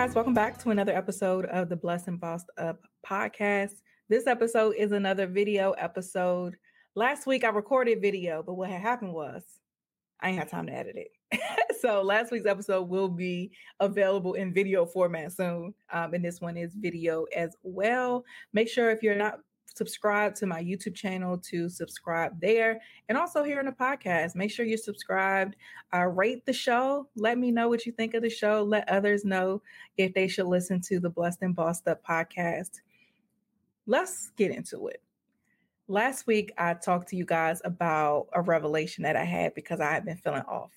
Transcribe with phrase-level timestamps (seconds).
[0.00, 3.82] Guys, welcome back to another episode of the Blessed and Bossed Up podcast.
[4.08, 6.56] This episode is another video episode.
[6.94, 9.44] Last week I recorded video, but what had happened was
[10.18, 11.40] I ain't had time to edit it.
[11.82, 15.74] so last week's episode will be available in video format soon.
[15.92, 18.24] Um, and this one is video as well.
[18.54, 19.40] Make sure if you're not
[19.74, 22.80] subscribe to my YouTube channel to subscribe there.
[23.08, 25.56] And also here in the podcast, make sure you're subscribed.
[25.94, 27.08] Uh, rate the show.
[27.16, 28.62] Let me know what you think of the show.
[28.62, 29.62] Let others know
[29.96, 32.80] if they should listen to the Blessed and Bossed Up podcast.
[33.86, 35.02] Let's get into it.
[35.88, 39.90] Last week, I talked to you guys about a revelation that I had because I
[39.90, 40.70] had been feeling off.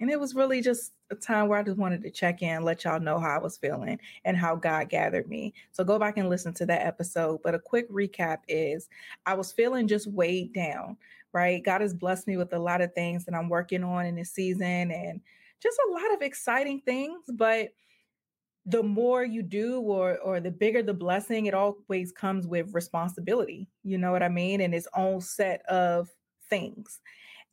[0.00, 2.84] And it was really just a time where I just wanted to check in, let
[2.84, 5.54] y'all know how I was feeling and how God gathered me.
[5.70, 7.40] So go back and listen to that episode.
[7.44, 8.88] But a quick recap is
[9.24, 10.96] I was feeling just weighed down,
[11.32, 11.64] right?
[11.64, 14.32] God has blessed me with a lot of things that I'm working on in this
[14.32, 15.20] season and
[15.62, 17.22] just a lot of exciting things.
[17.32, 17.70] But
[18.66, 23.68] the more you do or or the bigger the blessing, it always comes with responsibility.
[23.82, 24.60] You know what I mean?
[24.60, 26.08] And its own set of
[26.48, 27.00] things.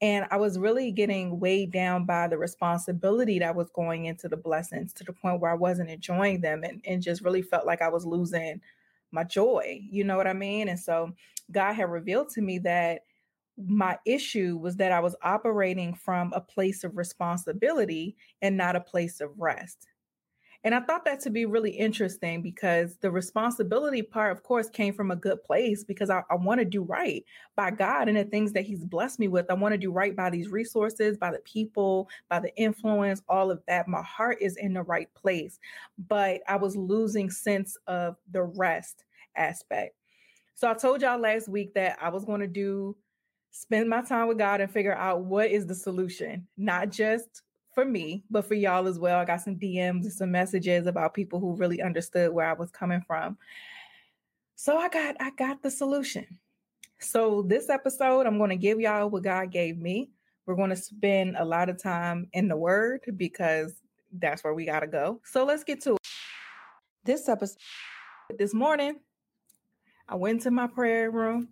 [0.01, 4.37] And I was really getting weighed down by the responsibility that was going into the
[4.37, 7.81] blessings to the point where I wasn't enjoying them and, and just really felt like
[7.83, 8.61] I was losing
[9.11, 9.81] my joy.
[9.89, 10.69] You know what I mean?
[10.69, 11.11] And so
[11.51, 13.01] God had revealed to me that
[13.57, 18.81] my issue was that I was operating from a place of responsibility and not a
[18.81, 19.87] place of rest.
[20.63, 24.93] And I thought that to be really interesting because the responsibility part, of course, came
[24.93, 28.25] from a good place because I, I want to do right by God and the
[28.25, 29.49] things that He's blessed me with.
[29.49, 33.49] I want to do right by these resources, by the people, by the influence, all
[33.49, 33.87] of that.
[33.87, 35.59] My heart is in the right place.
[36.07, 39.03] But I was losing sense of the rest
[39.35, 39.95] aspect.
[40.53, 42.95] So I told y'all last week that I was going to do
[43.49, 47.41] spend my time with God and figure out what is the solution, not just
[47.73, 49.19] for me, but for y'all as well.
[49.19, 52.71] I got some DMs and some messages about people who really understood where I was
[52.71, 53.37] coming from.
[54.55, 56.39] So I got I got the solution.
[56.99, 60.11] So this episode, I'm going to give y'all what God gave me.
[60.45, 63.73] We're going to spend a lot of time in the word because
[64.19, 65.19] that's where we got to go.
[65.23, 65.99] So let's get to it.
[67.03, 67.57] This episode
[68.37, 68.99] this morning,
[70.07, 71.49] I went to my prayer room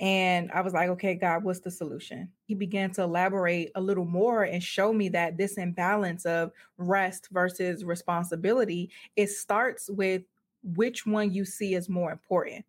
[0.00, 2.28] and I was like, okay, God, what's the solution?
[2.46, 7.28] He began to elaborate a little more and show me that this imbalance of rest
[7.32, 10.22] versus responsibility, it starts with
[10.62, 12.64] which one you see as more important.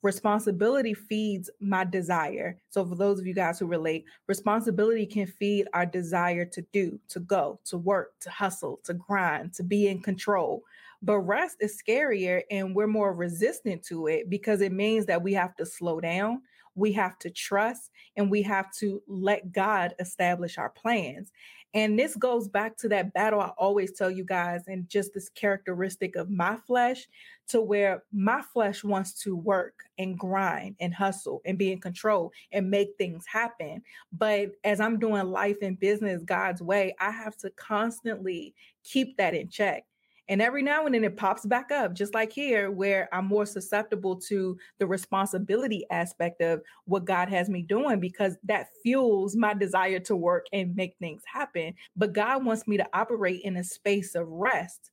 [0.00, 2.58] Responsibility feeds my desire.
[2.70, 6.98] So, for those of you guys who relate, responsibility can feed our desire to do,
[7.08, 10.64] to go, to work, to hustle, to grind, to be in control.
[11.02, 15.34] But rest is scarier and we're more resistant to it because it means that we
[15.34, 16.42] have to slow down
[16.74, 21.32] we have to trust and we have to let God establish our plans.
[21.74, 25.30] And this goes back to that battle I always tell you guys, and just this
[25.30, 27.08] characteristic of my flesh,
[27.48, 32.30] to where my flesh wants to work and grind and hustle and be in control
[32.52, 33.82] and make things happen.
[34.12, 38.54] But as I'm doing life and business God's way, I have to constantly
[38.84, 39.84] keep that in check.
[40.32, 43.44] And every now and then it pops back up, just like here, where I'm more
[43.44, 49.52] susceptible to the responsibility aspect of what God has me doing because that fuels my
[49.52, 51.74] desire to work and make things happen.
[51.96, 54.90] But God wants me to operate in a space of rest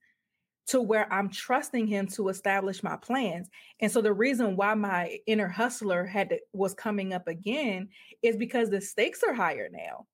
[0.67, 3.47] to where I'm trusting him to establish my plans.
[3.79, 7.87] And so the reason why my inner hustler had to, was coming up again
[8.21, 10.05] is because the stakes are higher now.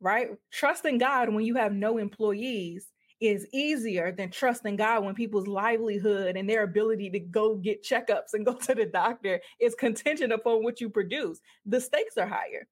[0.00, 0.30] Right?
[0.50, 2.88] Trusting God when you have no employees
[3.20, 8.34] is easier than trusting God when people's livelihood and their ability to go get checkups
[8.34, 11.40] and go to the doctor is contingent upon what you produce.
[11.66, 12.66] The stakes are higher.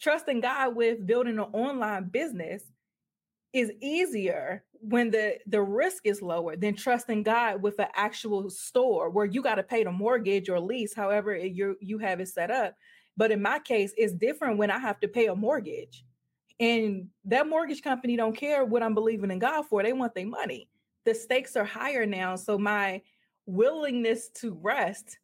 [0.00, 2.62] Trusting God with building an online business
[3.52, 9.10] is easier when the the risk is lower than trusting God with an actual store
[9.10, 12.50] where you got to pay the mortgage or lease, however you you have it set
[12.50, 12.74] up.
[13.16, 16.04] But in my case, it's different when I have to pay a mortgage
[16.60, 19.82] and that mortgage company don't care what I'm believing in God for.
[19.82, 20.68] They want their money.
[21.06, 22.36] The stakes are higher now.
[22.36, 23.00] So my
[23.46, 25.18] willingness to rest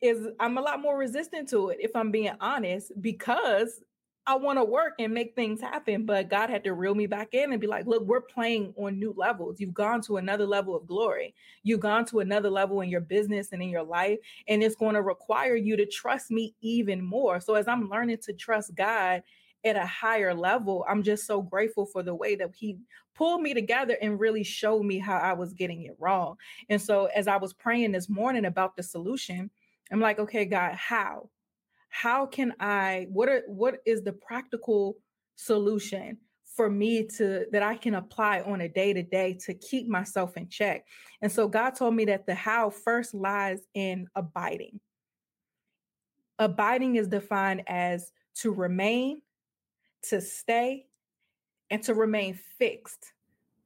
[0.00, 3.82] is I'm a lot more resistant to it, if I'm being honest, because
[4.26, 6.06] I want to work and make things happen.
[6.06, 8.98] But God had to reel me back in and be like, look, we're playing on
[8.98, 9.60] new levels.
[9.60, 11.34] You've gone to another level of glory.
[11.62, 14.18] You've gone to another level in your business and in your life.
[14.48, 17.40] And it's going to require you to trust me even more.
[17.40, 19.22] So as I'm learning to trust God
[19.64, 22.78] at a higher level, I'm just so grateful for the way that he
[23.14, 26.36] pulled me together and really showed me how I was getting it wrong.
[26.68, 29.50] And so as I was praying this morning about the solution,
[29.92, 31.28] I'm like, okay, God, how?
[31.90, 34.96] How can I what are what is the practical
[35.34, 39.88] solution for me to that I can apply on a day to day to keep
[39.88, 40.86] myself in check?
[41.20, 44.80] And so God told me that the how first lies in abiding.
[46.38, 49.20] Abiding is defined as to remain
[50.08, 50.86] to stay
[51.70, 53.12] and to remain fixed.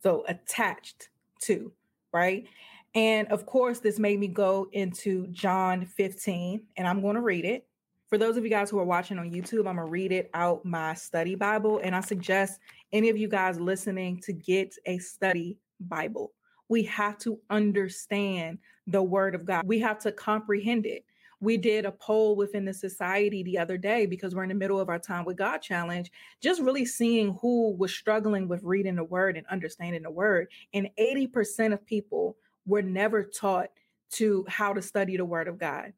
[0.03, 1.09] So attached
[1.43, 1.73] to,
[2.13, 2.47] right?
[2.95, 7.45] And of course, this made me go into John 15, and I'm going to read
[7.45, 7.67] it.
[8.09, 10.31] For those of you guys who are watching on YouTube, I'm going to read it
[10.35, 11.81] out my study Bible.
[11.83, 12.61] And I suggest
[12.93, 16.33] any of you guys listening to get a study Bible.
[16.69, 21.05] We have to understand the word of God, we have to comprehend it
[21.41, 24.81] we did a poll within the society the other day because we're in the middle
[24.81, 26.11] of our time with God challenge,
[26.41, 30.49] just really seeing who was struggling with reading the word and understanding the word.
[30.73, 32.37] And 80% of people
[32.67, 33.71] were never taught
[34.13, 35.93] to how to study the word of God.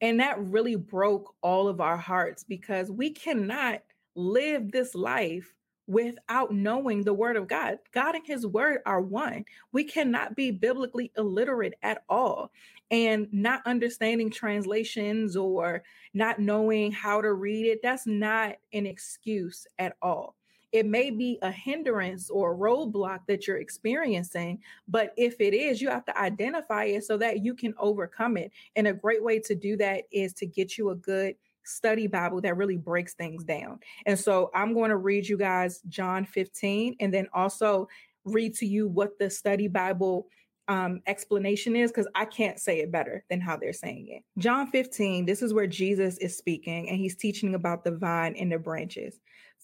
[0.00, 3.82] And that really broke all of our hearts because we cannot
[4.14, 5.54] live this life
[5.88, 7.78] without knowing the word of God.
[7.92, 9.44] God and his word are one.
[9.72, 12.52] We cannot be biblically illiterate at all.
[12.90, 15.82] And not understanding translations or
[16.14, 20.36] not knowing how to read it, that's not an excuse at all.
[20.72, 25.80] It may be a hindrance or a roadblock that you're experiencing, but if it is,
[25.80, 28.52] you have to identify it so that you can overcome it.
[28.76, 31.36] And a great way to do that is to get you a good
[31.68, 33.80] study Bible that really breaks things down.
[34.06, 37.88] And so I'm going to read you guys John 15 and then also
[38.24, 40.26] read to you what the study Bible
[40.68, 44.22] um, explanation is because I can't say it better than how they're saying it.
[44.40, 48.52] John 15, this is where Jesus is speaking and he's teaching about the vine and
[48.52, 49.18] the branches.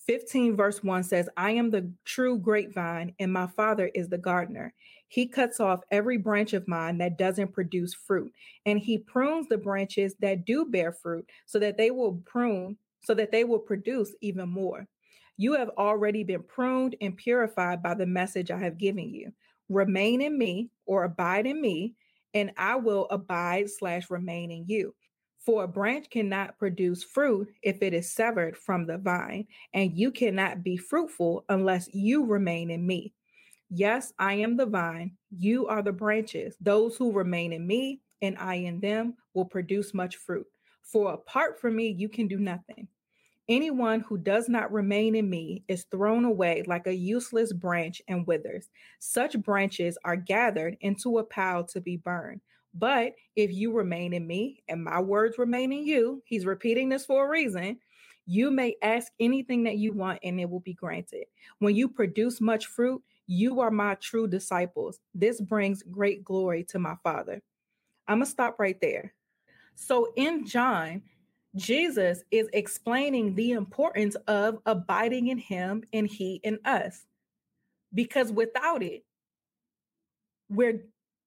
[0.07, 4.75] 15 verse 1 says, I am the true grapevine, and my father is the gardener.
[5.09, 8.33] He cuts off every branch of mine that doesn't produce fruit,
[8.67, 13.15] and he prunes the branches that do bear fruit so that they will prune, so
[13.15, 14.87] that they will produce even more.
[15.37, 19.33] You have already been pruned and purified by the message I have given you.
[19.69, 21.95] Remain in me or abide in me,
[22.35, 24.95] and I will abide slash remain in you.
[25.45, 30.11] For a branch cannot produce fruit if it is severed from the vine, and you
[30.11, 33.13] cannot be fruitful unless you remain in me.
[33.69, 36.57] Yes, I am the vine, you are the branches.
[36.61, 40.47] Those who remain in me and I in them will produce much fruit.
[40.83, 42.89] For apart from me, you can do nothing.
[43.47, 48.27] Anyone who does not remain in me is thrown away like a useless branch and
[48.27, 48.71] withers.
[49.01, 52.41] Such branches are gathered into a pile to be burned.
[52.75, 57.07] But if you remain in me and my words remain in you, he's repeating this
[57.07, 57.79] for a reason.
[58.27, 61.27] You may ask anything that you want and it will be granted.
[61.61, 64.99] When you produce much fruit, you are my true disciples.
[65.15, 67.41] This brings great glory to my Father.
[68.09, 69.15] I'm going to stop right there.
[69.77, 71.03] So in John,
[71.57, 77.05] Jesus is explaining the importance of abiding in him and he in us.
[77.93, 79.05] Because without it,
[80.49, 80.85] we're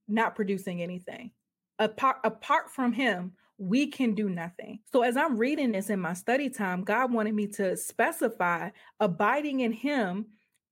[0.08, 1.32] not producing anything.
[1.80, 4.80] Apart, apart from him, we can do nothing.
[4.92, 8.70] So, as I'm reading this in my study time, God wanted me to specify
[9.00, 10.28] abiding in Him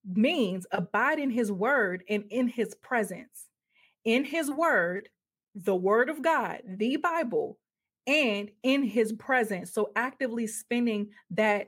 [0.07, 3.47] means abide in His word and in His presence.
[4.03, 5.09] In His word,
[5.55, 7.57] the word of God, the Bible,
[8.05, 9.73] and in His presence.
[9.73, 11.67] So, actively spending that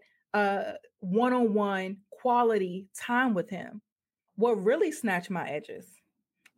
[0.99, 3.81] one on one quality time with Him.
[4.35, 5.87] What really snatched my edges,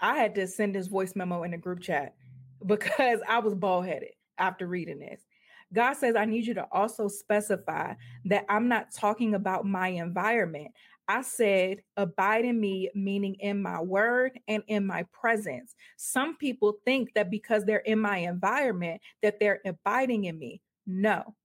[0.01, 2.15] I had to send this voice memo in the group chat
[2.65, 5.21] because I was bald headed after reading this.
[5.73, 7.93] God says, I need you to also specify
[8.25, 10.71] that I'm not talking about my environment.
[11.07, 15.75] I said, abide in me, meaning in my word and in my presence.
[15.97, 20.61] Some people think that because they're in my environment, that they're abiding in me.
[20.85, 21.35] No.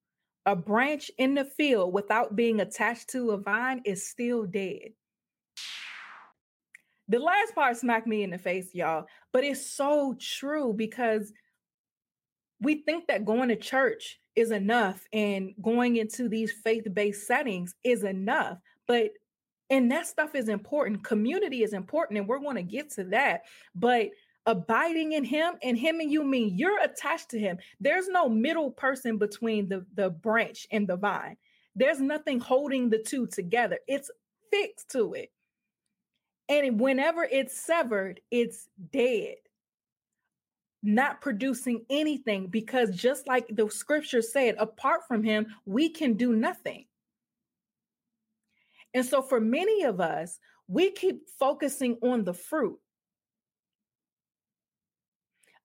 [0.47, 4.91] A branch in the field without being attached to a vine is still dead.
[7.09, 11.33] The last part smacked me in the face, y'all, but it's so true because
[12.61, 18.03] we think that going to church is enough and going into these faith-based settings is
[18.03, 18.59] enough
[18.89, 19.11] but
[19.71, 23.43] and that stuff is important community is important and we're going to get to that
[23.75, 24.09] but
[24.47, 27.59] abiding in him and him and you mean you're attached to him.
[27.81, 31.37] There's no middle person between the the branch and the vine.
[31.75, 33.79] There's nothing holding the two together.
[33.89, 34.11] It's
[34.51, 35.31] fixed to it
[36.49, 39.37] and whenever it's severed it's dead
[40.85, 46.35] not producing anything because just like the scripture said, apart from him, we can do
[46.35, 46.85] nothing.
[48.93, 52.79] And so for many of us, we keep focusing on the fruit.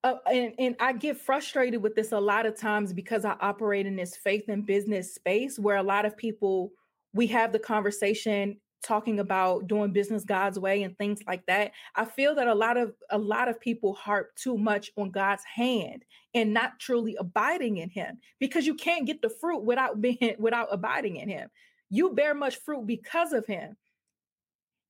[0.02, 3.86] Uh, and, and I get frustrated with this a lot of times because I operate
[3.86, 6.72] in this faith and business space where a lot of people,
[7.14, 11.72] we have the conversation talking about doing business God's way and things like that.
[11.96, 15.44] I feel that a lot of a lot of people harp too much on God's
[15.44, 20.36] hand and not truly abiding in him because you can't get the fruit without being
[20.40, 21.50] without abiding in him.
[21.90, 23.76] You bear much fruit because of him.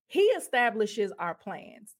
[0.07, 1.95] He establishes our plans.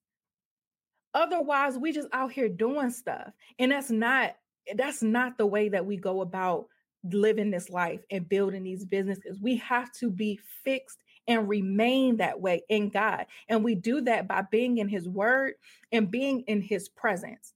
[1.14, 3.32] Otherwise, we just out here doing stuff.
[3.58, 4.36] And that's not
[4.76, 6.68] that's not the way that we go about
[7.04, 9.40] living this life and building these businesses.
[9.42, 13.28] We have to be fixed and remain that way in God.
[13.48, 15.54] And we do that by being in His Word
[15.92, 17.54] and being in His presence.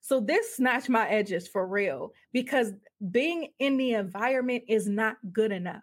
[0.00, 2.72] So this snatched my edges for real because
[3.10, 5.82] being in the environment is not good enough.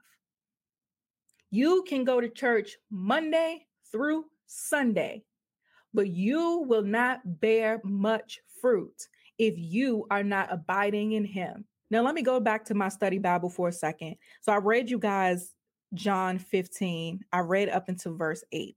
[1.51, 5.23] You can go to church Monday through Sunday,
[5.93, 11.65] but you will not bear much fruit if you are not abiding in Him.
[11.91, 14.15] Now, let me go back to my study Bible for a second.
[14.41, 15.53] So, I read you guys
[15.93, 17.23] John 15.
[17.31, 18.75] I read up into verse 8.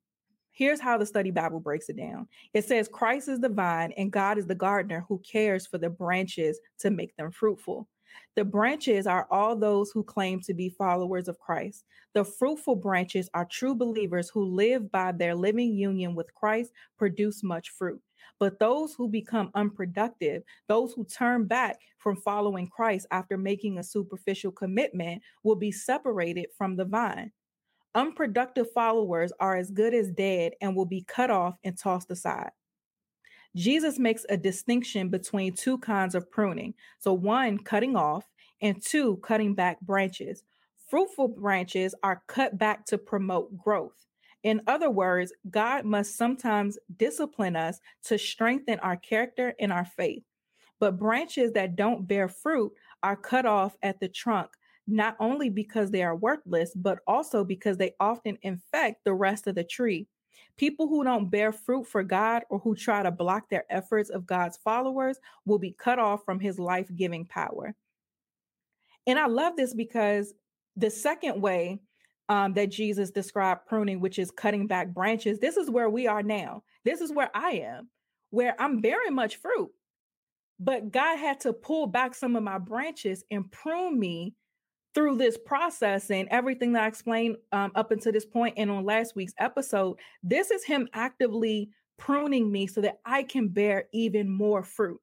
[0.51, 4.11] Here's how the study Bible breaks it down it says, Christ is the vine, and
[4.11, 7.89] God is the gardener who cares for the branches to make them fruitful.
[8.35, 11.85] The branches are all those who claim to be followers of Christ.
[12.15, 17.43] The fruitful branches are true believers who live by their living union with Christ, produce
[17.43, 18.01] much fruit.
[18.39, 23.85] But those who become unproductive, those who turn back from following Christ after making a
[23.85, 27.33] superficial commitment, will be separated from the vine.
[27.95, 32.51] Unproductive followers are as good as dead and will be cut off and tossed aside.
[33.57, 36.75] Jesus makes a distinction between two kinds of pruning.
[36.99, 38.25] So, one, cutting off,
[38.61, 40.43] and two, cutting back branches.
[40.89, 44.06] Fruitful branches are cut back to promote growth.
[44.47, 50.23] In other words, God must sometimes discipline us to strengthen our character and our faith.
[50.79, 52.73] But branches that don't bear fruit
[53.03, 54.53] are cut off at the trunk,
[54.87, 59.57] not only because they are worthless, but also because they often infect the rest of
[59.57, 60.07] the tree.
[60.57, 64.27] People who don't bear fruit for God or who try to block their efforts of
[64.27, 67.75] God's followers will be cut off from his life giving power.
[69.09, 70.35] And I love this because
[70.77, 71.81] the second way
[72.29, 75.39] um, that Jesus described pruning, which is cutting back branches.
[75.39, 76.63] This is where we are now.
[76.85, 77.89] This is where I am,
[78.31, 79.71] where I'm bearing much fruit.
[80.59, 84.35] But God had to pull back some of my branches and prune me
[84.95, 88.85] through this process and everything that I explained um, up until this point and on
[88.85, 89.99] last week's episode.
[90.23, 91.69] This is Him actively
[91.99, 95.01] pruning me so that I can bear even more fruit.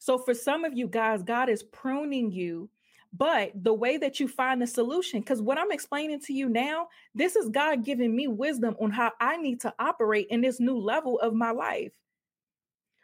[0.00, 2.68] So, for some of you guys, God is pruning you
[3.12, 6.88] but the way that you find the solution, because what I'm explaining to you now,
[7.14, 10.78] this is God giving me wisdom on how I need to operate in this new
[10.78, 11.92] level of my life.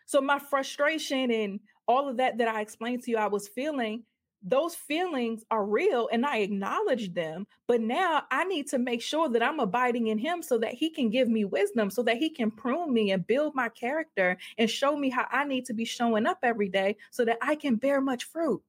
[0.06, 4.04] So my frustration and all of that that I explained to you I was feeling,
[4.46, 7.46] those feelings are real and I acknowledge them.
[7.66, 10.90] But now I need to make sure that I'm abiding in Him so that He
[10.90, 14.68] can give me wisdom, so that He can prune me and build my character and
[14.68, 17.76] show me how I need to be showing up every day so that I can
[17.76, 18.62] bear much fruit.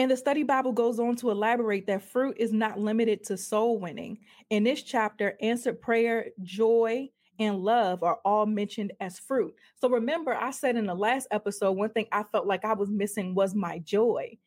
[0.00, 3.78] And the study Bible goes on to elaborate that fruit is not limited to soul
[3.78, 4.16] winning.
[4.48, 9.54] In this chapter, answered prayer, joy, and love are all mentioned as fruit.
[9.74, 12.88] So remember, I said in the last episode, one thing I felt like I was
[12.88, 14.38] missing was my joy.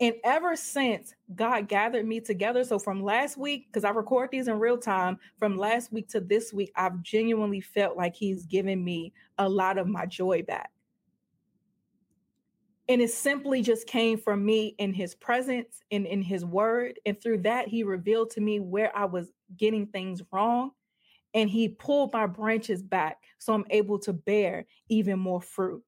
[0.00, 4.48] And ever since God gathered me together, so from last week, because I record these
[4.48, 8.82] in real time, from last week to this week, I've genuinely felt like He's given
[8.82, 10.72] me a lot of my joy back.
[12.88, 16.98] And it simply just came from me in His presence and in His word.
[17.04, 20.72] And through that, He revealed to me where I was getting things wrong
[21.34, 25.82] and he pulled my branches back so I'm able to bear even more fruit.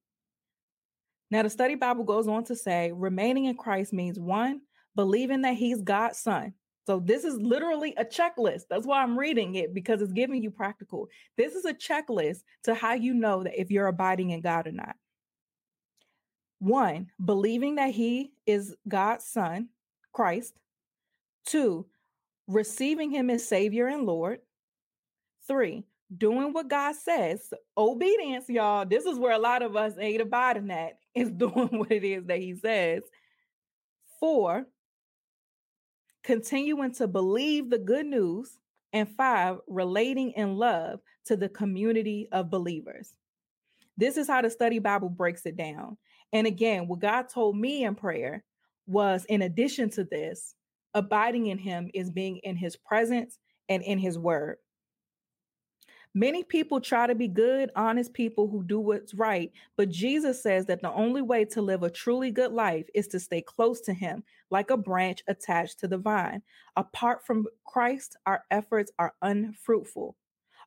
[1.29, 4.61] Now, the study Bible goes on to say remaining in Christ means one,
[4.95, 6.53] believing that he's God's son.
[6.85, 8.63] So, this is literally a checklist.
[8.69, 11.07] That's why I'm reading it because it's giving you practical.
[11.37, 14.73] This is a checklist to how you know that if you're abiding in God or
[14.73, 14.95] not.
[16.61, 19.69] One, believing that he is God's son,
[20.13, 20.53] Christ.
[21.43, 21.87] Two,
[22.47, 24.41] receiving him as Savior and Lord.
[25.47, 27.51] Three, doing what God says.
[27.75, 28.85] Obedience, y'all.
[28.85, 32.25] This is where a lot of us ain't abiding that, is doing what it is
[32.25, 33.01] that He says.
[34.19, 34.67] Four,
[36.23, 38.59] continuing to believe the good news.
[38.93, 43.13] And five, relating in love to the community of believers.
[43.97, 45.97] This is how the study Bible breaks it down.
[46.33, 48.43] And again, what God told me in prayer
[48.87, 50.55] was in addition to this,
[50.93, 53.37] abiding in Him is being in His presence
[53.69, 54.57] and in His word.
[56.13, 60.65] Many people try to be good, honest people who do what's right, but Jesus says
[60.65, 63.93] that the only way to live a truly good life is to stay close to
[63.93, 66.41] Him, like a branch attached to the vine.
[66.75, 70.17] Apart from Christ, our efforts are unfruitful.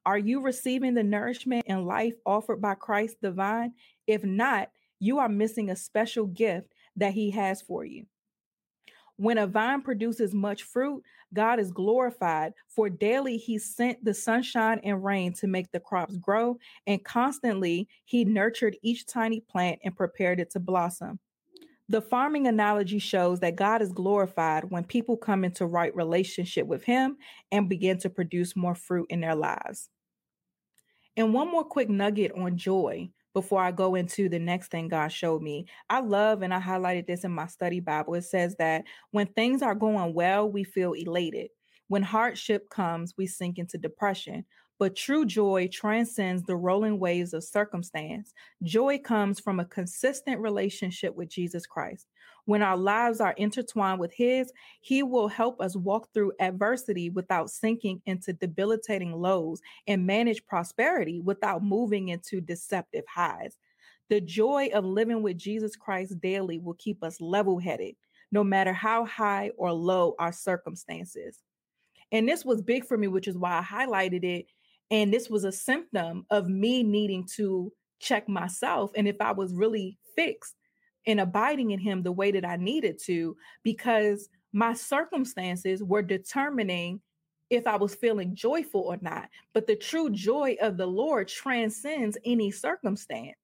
[0.06, 3.74] Are you receiving the nourishment and life offered by Christ the vine?
[4.06, 4.70] If not,
[5.04, 8.06] you are missing a special gift that He has for you.
[9.16, 14.80] When a vine produces much fruit, God is glorified, for daily he sent the sunshine
[14.82, 19.96] and rain to make the crops grow, and constantly he nurtured each tiny plant and
[19.96, 21.20] prepared it to blossom.
[21.88, 26.82] The farming analogy shows that God is glorified when people come into right relationship with
[26.82, 27.18] him
[27.52, 29.90] and begin to produce more fruit in their lives.
[31.16, 35.08] And one more quick nugget on joy before I go into the next thing God
[35.08, 35.66] showed me.
[35.90, 38.14] I love, and I highlighted this in my study Bible.
[38.14, 41.48] It says that when things are going well, we feel elated.
[41.88, 44.46] When hardship comes, we sink into depression.
[44.78, 48.32] But true joy transcends the rolling waves of circumstance.
[48.62, 52.06] Joy comes from a consistent relationship with Jesus Christ.
[52.46, 57.50] When our lives are intertwined with His, He will help us walk through adversity without
[57.50, 63.56] sinking into debilitating lows and manage prosperity without moving into deceptive highs.
[64.10, 67.94] The joy of living with Jesus Christ daily will keep us level headed,
[68.32, 71.38] no matter how high or low our circumstances.
[72.12, 74.46] And this was big for me, which is why I highlighted it
[74.90, 79.52] and this was a symptom of me needing to check myself and if I was
[79.52, 80.54] really fixed
[81.06, 87.00] and abiding in Him the way that I needed to, because my circumstances were determining
[87.50, 89.28] if I was feeling joyful or not.
[89.52, 93.36] But the true joy of the Lord transcends any circumstance.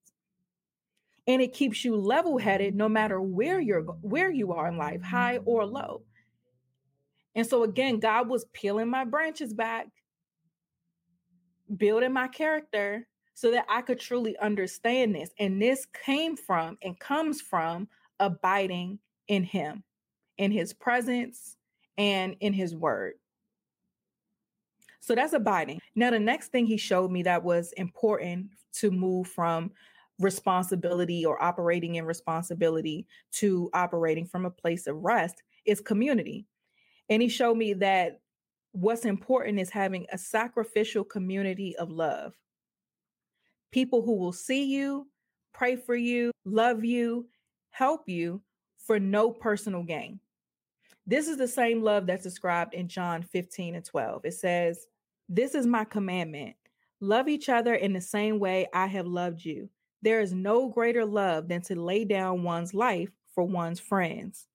[1.26, 5.38] And it keeps you level-headed no matter where you're where you are in life, high
[5.44, 6.02] or low.
[7.34, 9.86] And so again, God was peeling my branches back
[11.76, 15.30] building my character so that I could truly understand this.
[15.38, 19.82] And this came from and comes from abiding in Him,
[20.38, 21.56] in His presence,
[21.96, 23.14] and in His word.
[25.00, 25.80] So that's abiding.
[25.94, 29.70] Now, the next thing He showed me that was important to move from
[30.18, 36.44] responsibility or operating in responsibility to operating from a place of rest is community.
[37.08, 38.19] And He showed me that
[38.72, 42.34] what's important is having a sacrificial community of love.
[43.70, 45.08] People who will see you,
[45.52, 47.28] pray for you, love you,
[47.70, 48.42] help you
[48.78, 50.20] for no personal gain.
[51.06, 54.24] This is the same love that's described in John 15 and 12.
[54.24, 54.86] It says,
[55.28, 56.56] This is my commandment
[57.00, 59.70] love each other in the same way I have loved you.
[60.02, 64.46] There is no greater love than to lay down one's life for one's friends.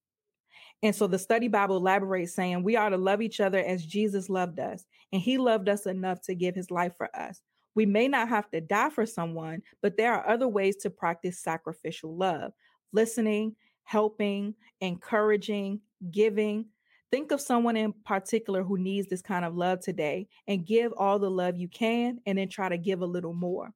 [0.86, 4.30] And so the study Bible elaborates saying we are to love each other as Jesus
[4.30, 7.42] loved us, and he loved us enough to give his life for us.
[7.74, 11.40] We may not have to die for someone, but there are other ways to practice
[11.40, 12.52] sacrificial love
[12.92, 15.80] listening, helping, encouraging,
[16.12, 16.66] giving.
[17.10, 21.18] Think of someone in particular who needs this kind of love today and give all
[21.18, 23.72] the love you can and then try to give a little more.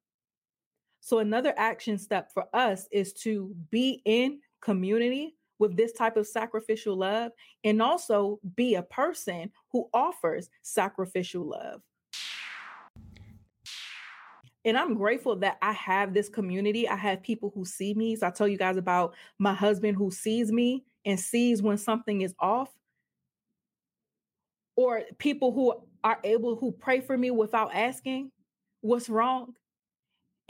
[1.01, 6.25] So, another action step for us is to be in community with this type of
[6.27, 7.31] sacrificial love
[7.63, 11.81] and also be a person who offers sacrificial love.
[14.65, 16.89] And I'm grateful that I have this community.
[16.89, 18.15] I have people who see me.
[18.15, 22.21] So I tell you guys about my husband who sees me and sees when something
[22.21, 22.69] is off.
[24.75, 28.31] Or people who are able who pray for me without asking
[28.81, 29.53] what's wrong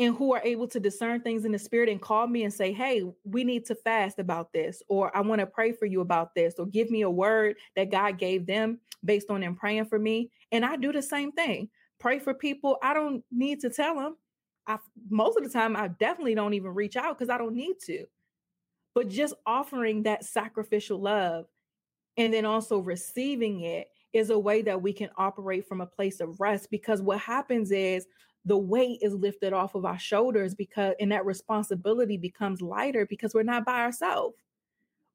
[0.01, 2.73] and who are able to discern things in the spirit and call me and say,
[2.73, 6.33] Hey, we need to fast about this, or I want to pray for you about
[6.33, 9.99] this, or give me a word that God gave them based on them praying for
[9.99, 10.31] me.
[10.51, 12.79] And I do the same thing pray for people.
[12.81, 14.17] I don't need to tell them.
[14.65, 14.79] I
[15.11, 18.05] most of the time I definitely don't even reach out because I don't need to.
[18.95, 21.45] But just offering that sacrificial love
[22.17, 26.19] and then also receiving it is a way that we can operate from a place
[26.19, 28.07] of rest because what happens is
[28.45, 33.33] the weight is lifted off of our shoulders because and that responsibility becomes lighter because
[33.33, 34.35] we're not by ourselves.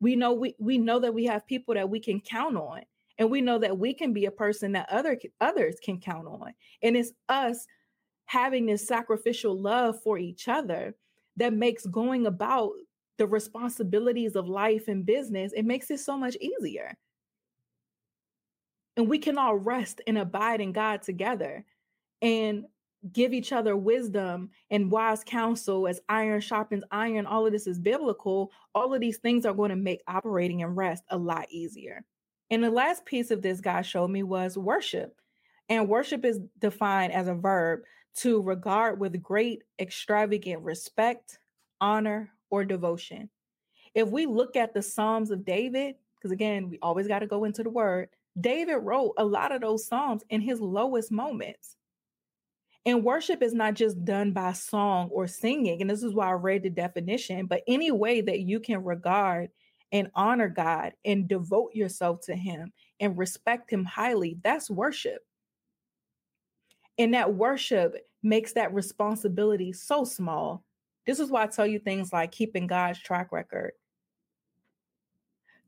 [0.00, 2.82] We know we we know that we have people that we can count on
[3.18, 6.52] and we know that we can be a person that other others can count on
[6.82, 7.66] and it's us
[8.26, 10.94] having this sacrificial love for each other
[11.36, 12.72] that makes going about
[13.18, 16.96] the responsibilities of life and business it makes it so much easier.
[18.98, 21.64] And we can all rest and abide in God together
[22.22, 22.64] and
[23.12, 27.26] give each other wisdom and wise counsel as iron sharpens iron.
[27.26, 28.50] All of this is biblical.
[28.74, 32.04] All of these things are going to make operating and rest a lot easier.
[32.50, 35.20] And the last piece of this God showed me was worship.
[35.68, 37.80] And worship is defined as a verb
[38.18, 41.38] to regard with great extravagant respect,
[41.80, 43.28] honor, or devotion.
[43.94, 47.44] If we look at the Psalms of David, because again, we always got to go
[47.44, 48.08] into the word,
[48.40, 51.76] David wrote a lot of those Psalms in his lowest moments.
[52.86, 55.80] And worship is not just done by song or singing.
[55.80, 59.50] And this is why I read the definition, but any way that you can regard
[59.90, 65.26] and honor God and devote yourself to Him and respect Him highly, that's worship.
[66.96, 70.62] And that worship makes that responsibility so small.
[71.06, 73.72] This is why I tell you things like keeping God's track record.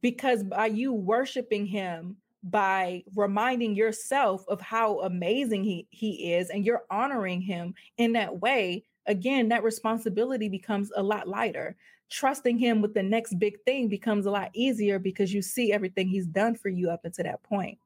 [0.01, 6.65] Because by you worshiping Him, by reminding yourself of how amazing he, he is and
[6.65, 11.77] you're honoring him in that way again that responsibility becomes a lot lighter.
[12.11, 16.09] Trusting him with the next big thing becomes a lot easier because you see everything
[16.09, 17.79] he's done for you up until that point.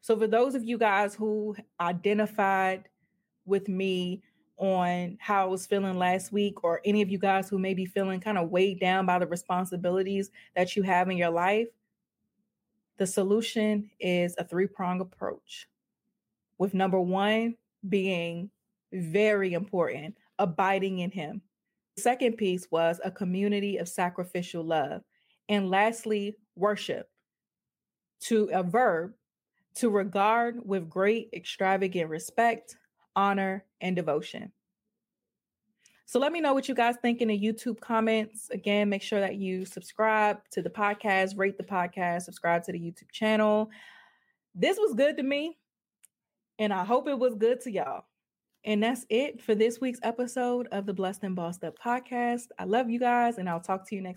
[0.00, 2.88] So for those of you guys who identified
[3.46, 4.22] with me
[4.58, 7.86] on how I was feeling last week, or any of you guys who may be
[7.86, 11.68] feeling kind of weighed down by the responsibilities that you have in your life,
[12.98, 15.68] the solution is a three prong approach.
[16.58, 17.54] With number one
[17.88, 18.50] being
[18.92, 21.42] very important, abiding in Him.
[21.96, 25.02] The second piece was a community of sacrificial love.
[25.48, 27.08] And lastly, worship
[28.20, 29.14] to a verb
[29.76, 32.76] to regard with great extravagant respect,
[33.14, 34.52] honor, and devotion.
[36.06, 38.48] So let me know what you guys think in the YouTube comments.
[38.48, 42.80] Again, make sure that you subscribe to the podcast, rate the podcast, subscribe to the
[42.80, 43.68] YouTube channel.
[44.54, 45.58] This was good to me,
[46.58, 48.04] and I hope it was good to y'all.
[48.64, 52.46] And that's it for this week's episode of the Blessed and Bossed Up podcast.
[52.58, 54.16] I love you guys, and I'll talk to you next